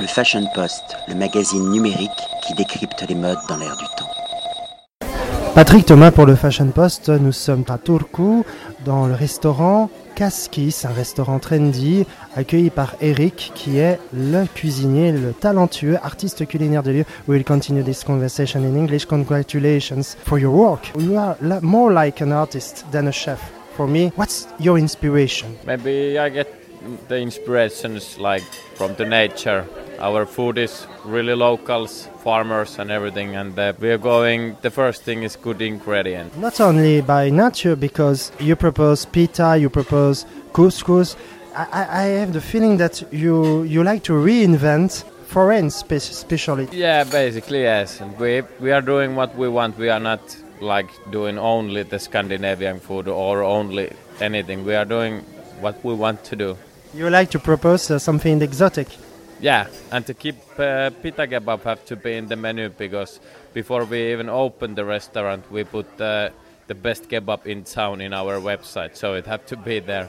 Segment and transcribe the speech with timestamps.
[0.00, 2.10] Le Fashion Post, le magazine numérique
[2.46, 5.08] qui décrypte les modes dans l'air du temps.
[5.56, 8.44] Patrick Thomas pour le Fashion Post, nous sommes à Turku
[8.84, 12.06] dans le restaurant Kaskis, un restaurant trendy
[12.36, 17.04] accueilli par Eric qui est le cuisinier, le talentueux artiste culinaire de lieu.
[17.26, 19.06] We will continue this conversation in English.
[19.06, 20.92] Congratulations for your work.
[20.96, 23.40] You are more like an artist than a chef.
[23.76, 25.48] For me, what's your inspiration?
[25.66, 26.46] Maybe I get
[27.08, 28.44] the inspirations like
[28.76, 29.64] from the nature
[30.00, 33.36] our food is really locals, farmers, and everything.
[33.36, 34.56] And uh, we are going.
[34.62, 36.36] The first thing is good ingredient.
[36.36, 41.16] Not only by nature, because you propose pita, you propose couscous.
[41.54, 46.76] I, I have the feeling that you you like to reinvent foreign spe- specialty.
[46.76, 48.00] Yeah, basically yes.
[48.00, 49.76] And we we are doing what we want.
[49.78, 50.20] We are not
[50.60, 54.64] like doing only the Scandinavian food or only anything.
[54.64, 55.24] We are doing
[55.60, 56.56] what we want to do.
[56.94, 58.88] You like to propose uh, something exotic.
[59.40, 63.20] Yeah, and to keep uh, pita kebab have to be in the menu because
[63.54, 66.30] before we even open the restaurant, we put uh,
[66.66, 70.08] the best kebab in town in our website, so it have to be there.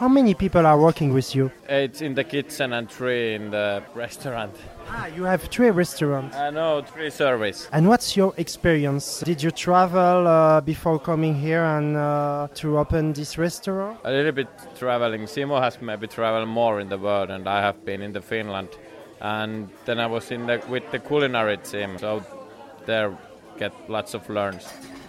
[0.00, 1.52] How many people are working with you?
[1.68, 4.56] It's in the kitchen and three in the restaurant.
[4.88, 6.34] Ah, you have three restaurants.
[6.34, 7.68] I know, three service.
[7.70, 9.20] And what's your experience?
[9.20, 13.98] Did you travel uh, before coming here and uh, to open this restaurant?
[14.04, 15.24] A little bit traveling.
[15.24, 18.70] Simo has maybe traveled more in the world, and I have been in the Finland.
[19.20, 22.24] And then I was in the with the culinary team, so
[22.86, 23.14] there
[23.58, 24.66] get lots of learns.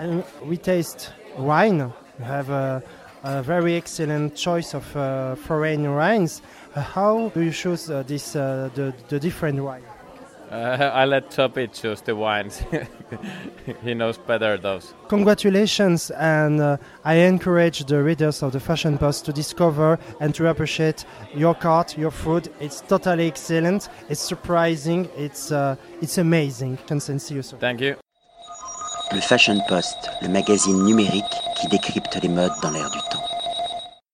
[0.00, 1.92] And we taste wine.
[2.18, 2.82] You have a
[3.22, 6.42] a very excellent choice of uh, foreign wines.
[6.74, 9.82] Uh, how do you choose uh, this uh, the, the different wine?
[10.50, 12.62] Uh, I let Topi choose the wines.
[13.84, 14.92] he knows better those.
[15.08, 20.48] Congratulations, and uh, I encourage the readers of the Fashion Post to discover and to
[20.48, 22.50] appreciate your cart, your food.
[22.60, 23.88] It's totally excellent.
[24.08, 25.08] It's surprising.
[25.16, 25.52] It's
[26.00, 26.78] it's amazing.
[26.90, 27.60] And see you soon.
[27.60, 27.96] Thank you.
[29.12, 33.31] Le Fashion Post, le magazine numérique qui décrypte les modes dans l'air du temps.